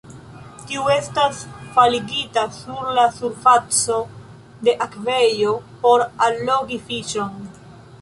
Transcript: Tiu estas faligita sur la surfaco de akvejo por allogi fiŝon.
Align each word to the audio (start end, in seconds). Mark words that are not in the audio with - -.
Tiu 0.69 0.87
estas 0.93 1.41
faligita 1.75 2.47
sur 2.57 2.89
la 3.01 3.05
surfaco 3.19 4.01
de 4.69 4.77
akvejo 4.89 5.57
por 5.87 6.09
allogi 6.31 6.85
fiŝon. 6.91 7.43